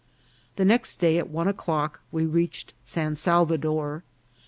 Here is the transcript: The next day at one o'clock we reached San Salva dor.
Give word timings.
The 0.55 0.65
next 0.65 0.95
day 0.99 1.19
at 1.19 1.29
one 1.29 1.47
o'clock 1.47 2.01
we 2.11 2.25
reached 2.25 2.73
San 2.85 3.13
Salva 3.13 3.55
dor. 3.59 4.03